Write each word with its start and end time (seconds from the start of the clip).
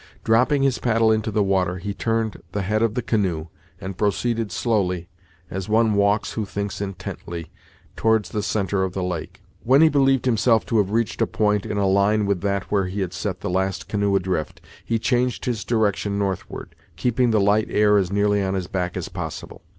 Dropping 0.23 0.63
his 0.63 0.79
paddle 0.79 1.11
into 1.11 1.29
the 1.29 1.43
water, 1.43 1.77
he 1.77 1.93
turned 1.93 2.41
the 2.53 2.63
head 2.63 2.81
of 2.81 2.95
the 2.95 3.03
canoe, 3.03 3.49
and 3.79 3.99
proceeded 3.99 4.51
slowly, 4.51 5.09
as 5.51 5.69
one 5.69 5.93
walks 5.93 6.31
who 6.31 6.43
thinks 6.43 6.81
intently, 6.81 7.51
towards 7.95 8.29
the 8.29 8.41
centre 8.41 8.81
of 8.81 8.93
the 8.93 9.03
lake. 9.03 9.43
When 9.63 9.83
he 9.83 9.89
believed 9.89 10.25
himself 10.25 10.65
to 10.65 10.79
have 10.79 10.89
reached 10.89 11.21
a 11.21 11.27
point 11.27 11.67
in 11.67 11.77
a 11.77 11.85
line 11.85 12.25
with 12.25 12.41
that 12.41 12.71
where 12.71 12.87
he 12.87 13.01
had 13.01 13.13
set 13.13 13.41
the 13.41 13.49
last 13.51 13.87
canoe 13.87 14.15
adrift, 14.15 14.59
he 14.83 14.97
changed 14.97 15.45
his 15.45 15.63
direction 15.63 16.17
northward, 16.17 16.73
keeping 16.95 17.29
the 17.29 17.39
light 17.39 17.67
air 17.69 17.95
as 17.99 18.11
nearly 18.11 18.41
on 18.41 18.55
his 18.55 18.65
back 18.65 18.97
as 18.97 19.07
possible. 19.07 19.61